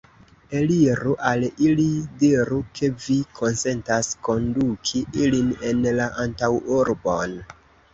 [0.59, 1.85] Eliru al ili,
[2.23, 7.43] diru, ke vi konsentas konduki ilin en la antaŭurbon!